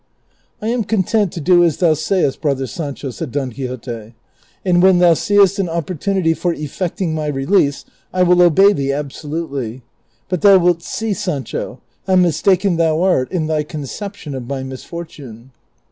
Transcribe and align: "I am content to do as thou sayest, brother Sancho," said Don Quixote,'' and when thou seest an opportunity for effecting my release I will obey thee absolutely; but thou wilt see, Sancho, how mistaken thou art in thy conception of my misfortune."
"I 0.63 0.69
am 0.69 0.83
content 0.83 1.31
to 1.33 1.39
do 1.39 1.63
as 1.63 1.77
thou 1.77 1.93
sayest, 1.93 2.41
brother 2.41 2.65
Sancho," 2.65 3.11
said 3.11 3.31
Don 3.31 3.51
Quixote,'' 3.51 4.15
and 4.65 4.81
when 4.81 4.97
thou 4.97 5.13
seest 5.13 5.59
an 5.59 5.69
opportunity 5.69 6.33
for 6.33 6.55
effecting 6.55 7.13
my 7.13 7.27
release 7.27 7.85
I 8.11 8.23
will 8.23 8.41
obey 8.41 8.73
thee 8.73 8.91
absolutely; 8.91 9.83
but 10.27 10.41
thou 10.41 10.57
wilt 10.57 10.81
see, 10.81 11.13
Sancho, 11.13 11.81
how 12.07 12.15
mistaken 12.15 12.77
thou 12.77 12.99
art 13.03 13.31
in 13.31 13.45
thy 13.45 13.61
conception 13.61 14.33
of 14.33 14.47
my 14.47 14.63
misfortune." 14.63 15.51